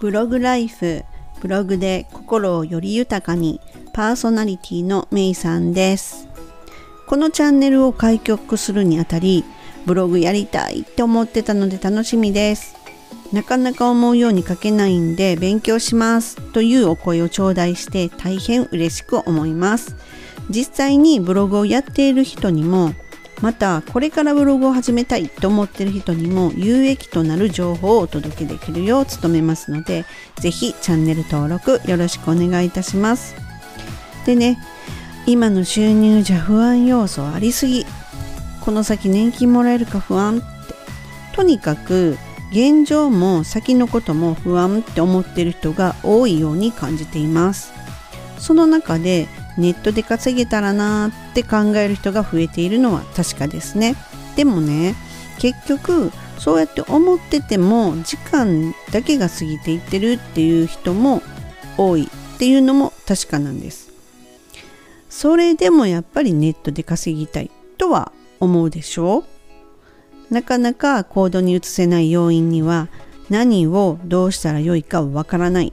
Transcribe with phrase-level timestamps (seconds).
[0.00, 1.04] ブログライフ
[1.40, 3.60] ブログで心をより豊かに
[3.92, 6.28] パーソナリティのメイさんです。
[7.08, 9.44] このチャンネルを開局するにあたり
[9.86, 12.76] ブログやりたいって思ってたので楽しみです。
[13.32, 19.96] なかなか思うように書けないんで勉強しますというお声を頂戴して大変嬉しく思います。
[20.48, 22.94] 実際にブログをやっている人にも
[23.40, 30.04] またこれからブログを始めたいと思っている人にも有益となる情報をお届けできるよう努めますので
[30.40, 33.34] 是非チャンネル登録よろしくお願いいたします。
[34.26, 34.58] でね
[35.26, 37.86] 今の収入じゃ不安要素ありすぎ。
[38.60, 40.46] この先年金もらえるか不安って。
[41.36, 42.18] とにかく
[42.50, 47.72] 現状も先のことも不安って思ってる人が多いように感じています。
[48.38, 53.96] その中でネットで稼げたらなーって考える人が増えているのは確かですね。
[54.36, 54.94] でもね
[55.38, 61.22] 結局そうやって思ってても時間だけが過ぎていってるっていう人も
[61.76, 63.90] 多いっていうのも確かなんです。
[65.10, 69.24] それでもやっぱりネットで稼ぎたいとは思うでしょ
[70.30, 70.34] う。
[70.34, 72.88] なかなか行動に移せない要因には
[73.30, 75.72] 何をどうしたらよいかわからない。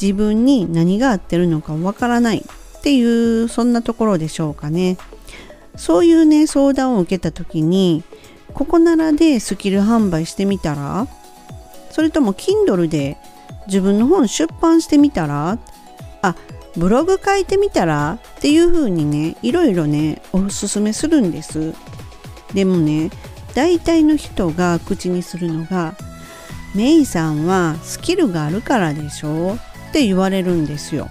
[0.00, 2.44] 自分に何が合ってるのかわからない。
[2.80, 4.96] っていうそんなところでしょうかね。
[5.76, 8.02] そういうね相談を受けた時に
[8.54, 11.06] ここならでスキル販売してみたら
[11.90, 13.18] それとも Kindle で
[13.66, 15.58] 自分の本出版してみたら
[16.22, 16.36] あ
[16.76, 21.74] ブログ書いてみたらっていう風にねいろいろねおすすめするんです。
[22.54, 23.10] でもね
[23.54, 25.94] 大体の人が口にするのが
[26.74, 29.54] メイさんはスキルがあるからでしょ
[29.88, 31.08] って言われるんですよ。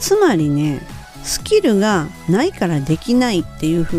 [0.00, 0.80] つまりね
[1.22, 3.98] スキルがないからできないっていう風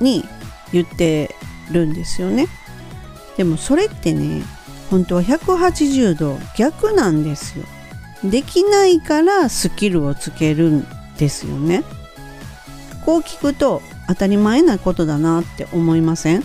[0.00, 0.24] に
[0.72, 1.34] 言って
[1.70, 2.48] るんですよね。
[3.36, 4.42] でもそれってね
[4.90, 7.64] 本当は180度逆なんですよ。
[8.24, 10.86] できないからスキルをつけるん
[11.18, 11.84] ですよね。
[13.04, 16.42] こう聞くと当たり前なことだなって思いません？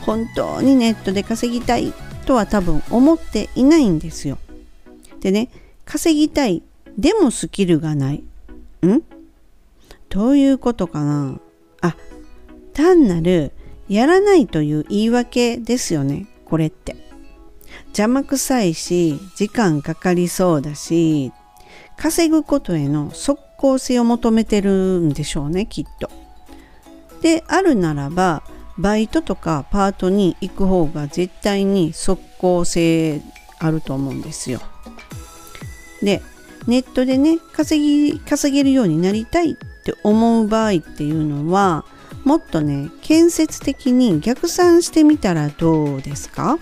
[0.00, 1.92] 本当にネットで稼ぎたい
[2.26, 4.38] とは多分思っていないんですよ。
[5.20, 5.48] でね
[5.84, 6.62] 稼ぎたい
[6.98, 8.16] でもスキルがない。
[8.16, 9.02] ん？
[10.08, 11.40] どういうことかな
[11.80, 11.96] あ、
[12.74, 13.52] 単なる
[13.88, 16.96] やらないという言い訳ですよね、これって。
[17.88, 21.32] 邪魔くさいし、時間かかりそうだし、
[21.96, 26.10] 稼ぐことへの即効性を求めてるんでしょうね、きっと。
[27.22, 28.42] で、あるならば、
[28.78, 33.20] バイトとかパートに行く方が絶対に即効性
[33.58, 34.60] あると思うんですよ。
[36.02, 36.22] で、
[36.66, 41.84] ネットでね稼ぎ稼げるようになりたいって思う場合っていうのは
[42.24, 46.58] もっとね建設的に逆算してみたらどうですか？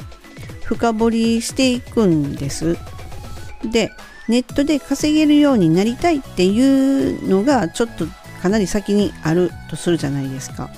[0.64, 2.76] 深掘りしていくんです。
[3.70, 3.90] で
[4.28, 8.06] ネットで稼げるようになりたいっていうのがちょっと
[8.40, 10.70] かなり先にあるとするじゃないですか。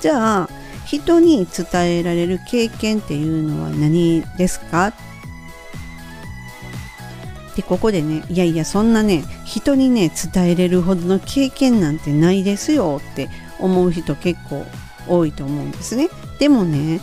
[0.00, 0.48] じゃあ
[0.86, 4.92] 人に伝えられる経験っていうのは何ですか？
[7.56, 13.28] でここでねいやいやそんなね人にね伝えれるほどの経験なんてないですよって
[13.60, 14.64] 思う人結構
[15.08, 16.08] 多いと思うんですね。
[16.38, 17.00] でもね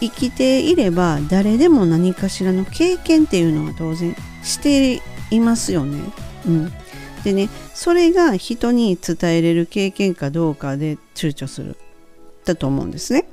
[0.00, 4.14] 生きていれば誰でも何かしらの経験っていうのは当然
[4.44, 6.00] していますよね。
[6.46, 6.72] うん。
[7.24, 11.76] でねそれが人に伝えれる経験かどうかで躊躇する。
[12.44, 13.28] だと思うんですね。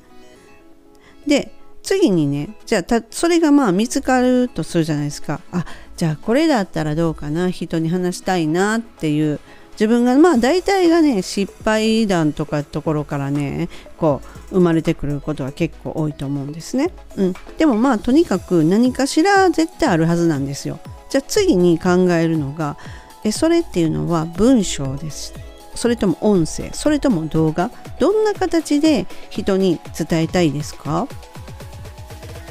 [1.26, 1.52] で
[1.86, 5.40] 次にねじゃあそれがまあ見つかるとするじゃないですか。
[5.52, 5.64] あ
[5.96, 9.40] じゃあこれだったらどうかな人に話したいなっていう。
[9.72, 20.80] 自分がまあ大体がね失敗談とかところからねこう生まれてくることは結構多いと思うんですね、うん、でもまあとにかく何かしら絶対あるはずなんですよ。
[21.10, 22.78] じゃあ次に考えるのが
[23.22, 25.34] えそれっていうのは文章です。
[25.74, 26.70] それとも音声。
[26.72, 27.70] それとも動画。
[28.00, 31.06] どんな形で人に伝えたいですか？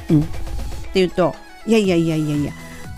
[0.09, 0.25] うんっ
[0.94, 1.35] ていうと
[1.65, 2.53] いやいやいやいやいや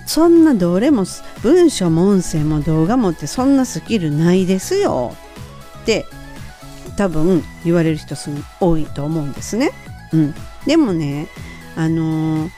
[0.05, 1.05] そんなどれも
[1.41, 5.13] 文章も音声も動画もってそんなスキルないですよ
[5.81, 6.05] って
[6.95, 8.29] 多分言われる人す
[8.59, 9.71] 多いと思うんですね。
[10.13, 10.35] うん、
[10.65, 11.27] でもね
[11.75, 12.49] あのー、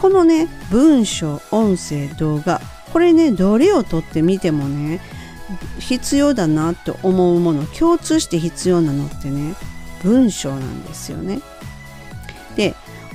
[0.00, 2.60] このね文章音声動画
[2.92, 5.00] これねどれをとってみてもね
[5.78, 9.54] 必要だなと思うもの共通して必要なのってね
[10.02, 11.40] 文章なんですよね。
[12.56, 12.74] で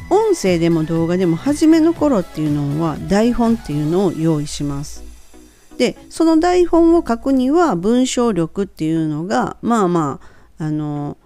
[0.10, 5.04] 音声でも動画でも初めの頃っていうのは台本っていうのを用意します。
[5.78, 10.20] でその台本を書くには文章力っていうのがまあま
[10.58, 11.18] ああの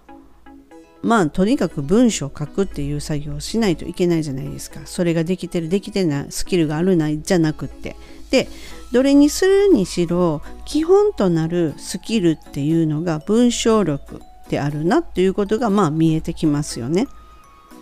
[1.02, 7.96] まあとにかく文章を書くっていう作業をしないといけないじゃないですかそれができてるできてないスキルがあるないじゃなくって
[8.30, 8.48] で
[8.92, 17.08] どれにするにしろ基本となるスキルっていうのが文章力であるなっていうことがまあ見えてきますよね。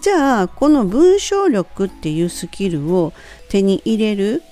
[0.00, 3.12] じゃあこの文章力っていうスキルを
[3.48, 4.42] 手に入れる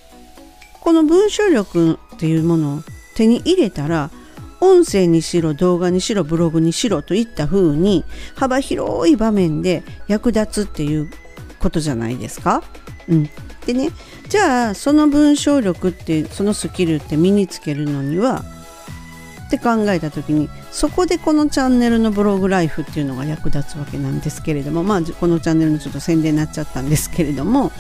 [0.81, 2.83] この文章力っていうものを
[3.17, 4.11] 手に入れたら
[4.61, 8.05] 音声にしろ動画にしろブログにしろといった風に
[8.35, 11.11] 幅広い場面で役立つっていう
[11.61, 12.63] ことじゃないですか？
[13.09, 13.31] うん、
[13.67, 13.91] でね
[14.29, 18.45] じゃあその文章力ってそのスキルって身につけるのには
[19.49, 27.73] って考えた時にそこでこのチャンネルのブログライフっていうのが役立つわけなんですけれどもまあこのチャンネルのちょっと宣伝になっちゃったんですけれども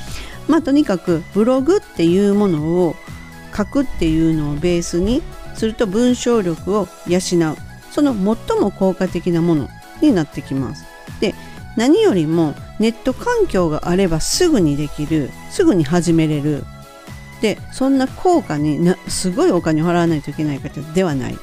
[0.48, 2.96] まあとにかくブログっていうものを
[3.54, 5.22] 書くっていうのをベースに
[5.54, 7.56] すると文章力を養う。
[7.90, 9.68] その最も効果的なもの
[10.00, 10.84] になってきます。
[11.20, 11.34] で
[11.76, 16.64] 何よりもネット環境があればすぐにできるすぐに始めれる。
[17.40, 21.38] でそんな効果になすごいお金を払わないといけないかではない。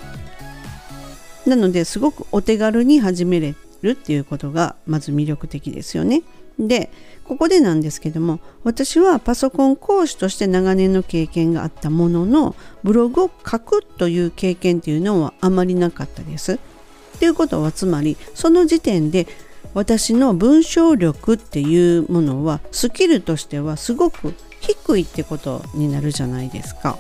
[1.46, 6.24] なのですごくお手軽に始めれるっていうことがまず魅力的ですよね。
[6.60, 6.90] で
[7.26, 16.60] ここでなんですけども私はパソコン講師として長年の経験があったもののブログを書くという経験っていうのはあまりなかったです。
[17.20, 19.28] ということはつまりその時点で
[19.74, 26.98] 私の文章力っていうものはスキルとしてはすごく低いってことになるじゃないですか。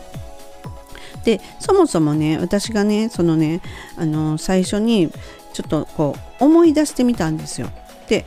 [1.25, 3.61] でそもそもね私がねそのね
[3.97, 5.11] あの最初に
[5.53, 7.69] ちょっとこう思い出してみたんですよ。
[8.07, 8.25] で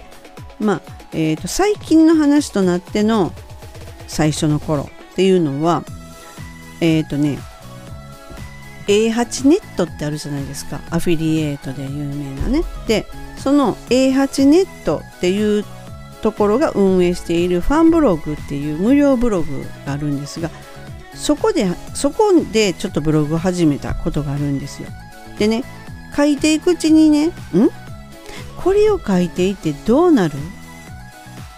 [0.58, 3.32] まあ、えーと、最近の話となっての
[4.08, 5.84] 最初の頃っていうのは
[6.80, 7.38] えっ、ー、とね
[8.88, 13.06] A8 ネットってあるじゃないですかアフィリエイトで有名なねで
[13.36, 15.64] その A8 ネットっていう
[16.22, 20.50] ところが運営しているファンブログっていう無料ブログがあるんですが
[21.18, 24.88] そこでそこでちょっとブログを始めたことがあるんですよ。
[25.38, 25.64] でね
[26.16, 27.32] 書いていくうちにねん？
[28.56, 30.34] これを書いていてどうなる？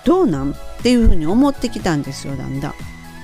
[0.05, 0.53] どうなん？
[0.53, 2.75] っていうふうに思ってきたんですよだんだん。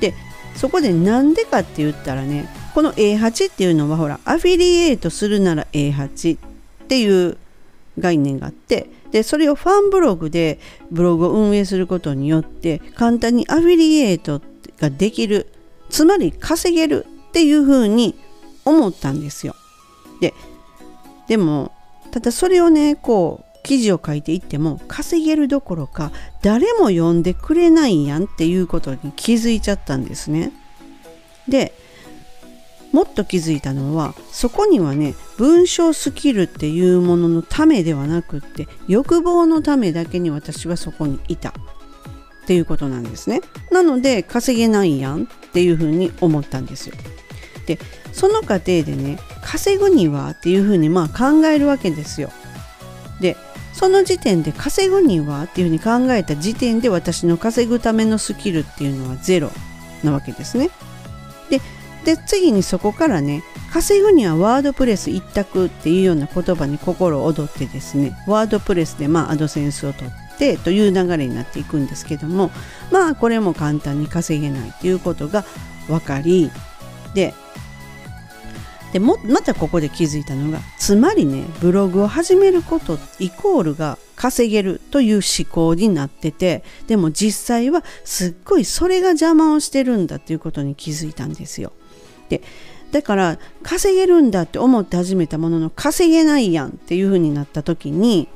[0.01, 0.15] で
[0.55, 6.41] そこでなんでかって言ったらねこの A8 っていうのはほらアフィリエイトするなら A8 っ
[6.87, 7.39] ていう
[7.99, 10.59] 概念があってでそれをファンブログで
[10.91, 14.43] ブログを運営することによって簡単にアフィリエイト
[14.79, 15.51] ができる
[15.91, 18.15] つまり稼げるっていうふうに
[18.65, 19.55] 思ったんですよ。
[20.21, 20.35] で
[21.29, 21.73] でも
[22.11, 30.53] ただそれをねこう記事を書いていっても稼げるどころか誰も読んでくれないやんっていうことに気づいちゃったんですね。
[31.49, 31.73] で
[32.93, 41.53] もっと気づいたのはそこにはね文章スキルっていうもののためではなくって欲望のためだけに私はそこにいた
[42.47, 43.41] っていうことなんですね。
[43.73, 46.95] なので稼げないやんっていうふうに思ったんですよ。
[47.67, 47.81] で
[48.13, 52.31] その過程でね稼ぐにはっていうふうにまあ考えるわけですよ。
[53.21, 53.37] で
[53.73, 59.51] その時点で稼ぐにはっていうふうに考えた時点で私の稼ぐためのスキルっていうのはゼロ
[60.05, 60.71] なわけですね。
[61.51, 61.61] で
[62.05, 63.43] で次にそこからね
[63.73, 72.51] 稼ぐにはワードプレス一択っていうような言葉に心躍ってですねワードプレスでまあアドセンスを取ってという流れになっていくんですけども
[72.91, 75.45] まあこれも簡単に稼げないということが
[75.89, 76.51] 分かり
[77.15, 77.35] で
[78.93, 91.73] でもまたここで気づいたのがつまりねブログを始めることイコールが稼げるという思考になっててでも実際はすっごいそれが邪魔をしてるんだっていうことに気づいたんですよ。
[92.29, 92.43] で
[92.93, 98.29] だから稼げるんだって思って始めたものの稼げないやんっていう風になった時に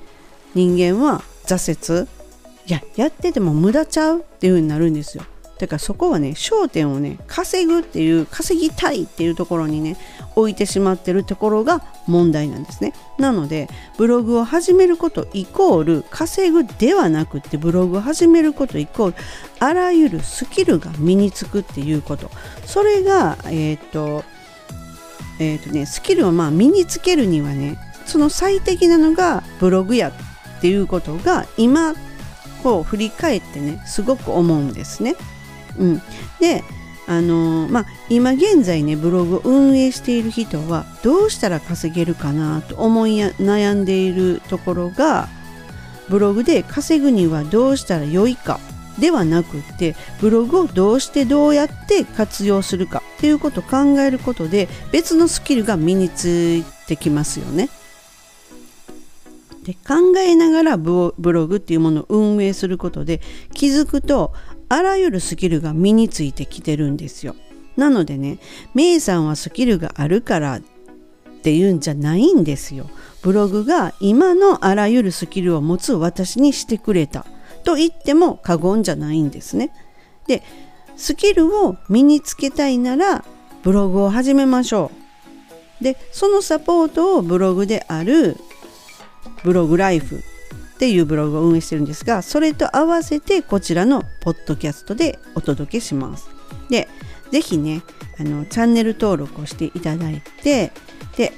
[0.55, 1.23] 人間は
[1.57, 2.09] 挫折？
[2.67, 5.25] いややってても無駄ちゃうっていう風になるんですよ。
[5.59, 9.99] だからそこはね焦点をね稼ぐっていう稼ぎたいっていうところにね
[10.35, 12.95] 置いてしまってるところが問題なんですね。
[13.19, 19.17] なのでブログを始めることイコール稼ぐではなくってブログを始めることイコール
[19.59, 22.31] あらゆるスキルが身につくっていうこと。
[22.65, 24.25] それがえっ、と
[25.39, 27.77] えっ、とねスキルをまあ身につけるにはね
[28.07, 30.11] その最適なのがブログや
[30.61, 31.95] っていうことが今
[32.63, 35.17] こう振り返ってねすごく思うんですね。
[35.79, 36.03] うん、
[36.39, 36.63] で
[37.07, 45.29] あのー、まあ、今現在ねブログを運営している人はどうしたら稼げるかなと思い悩んでいるところが
[46.09, 48.61] ブログで稼ぐにはどうしたらよいか
[49.01, 57.71] ではなくってブログをどうしてどうやって活用するかっていうことを考えることで別のスキルが身についてきますよね。
[59.71, 63.21] で考えながらブログっていうものを運営することで
[63.55, 64.33] 気づくと
[64.69, 67.37] あらゆるスキルが身についてきてるんですよ。
[67.77, 68.39] なのでね、
[68.75, 70.61] メイさんはスキルがあるからっ
[71.43, 72.91] ていうんじゃないんですよ。
[73.23, 77.25] ブログが今のあらゆるスキルを持つ私にしてくれた
[77.63, 79.73] と言っても過言じゃないんですね。
[80.27, 80.43] で、
[80.97, 83.25] スキルを身につけたいなら
[83.63, 84.91] ブログを始めましょ
[85.81, 85.85] う。
[85.85, 88.37] で、そのサポートをブログである
[89.45, 90.19] ブログライフっ
[90.79, 96.31] ていうブログを運営してるんですが、それと合わせてこちらのポッドキャストでお届けします。
[96.69, 96.89] で、
[97.31, 97.83] 是非ね、
[98.19, 100.73] あのチャンネル登録をしていただいて、
[101.17, 101.33] で、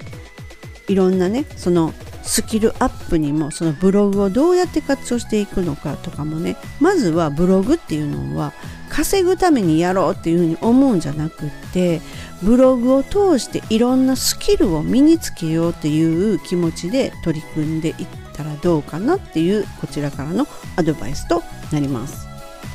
[0.89, 8.53] いろんなね、そのスキルアップにもそのブログをどうやって活用していくのかとかもねまずはブログっていうのは
[8.89, 12.01] 稼ぐためにやろうっていうふうに思うんじゃなくって
[12.43, 17.95] ブログを通していろんなスキルを身につけようっていう気持ちで取り組んでいっ
[18.35, 22.27] たらどうかなっていうこちらからのアドバイスとなります。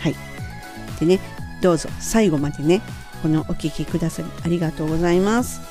[0.02, 0.16] はい、
[1.00, 1.20] でね
[1.62, 2.82] どうぞ最後までね
[3.22, 5.62] このお聴きくださりありがとうございます。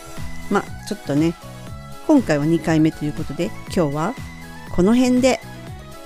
[0.50, 1.34] まあちょっとね
[2.06, 4.14] 今回は2回目ということで今日は
[4.70, 5.40] この辺で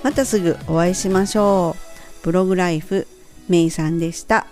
[0.02, 2.24] またすぐお会いしましょう。
[2.24, 3.06] ブログライフ
[3.48, 4.46] メイさんでした。